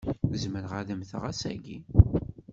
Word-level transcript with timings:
Zemreɣ 0.41 0.71
ad 0.79 0.89
mmteɣ 0.95 1.23
ass-agi. 1.31 1.77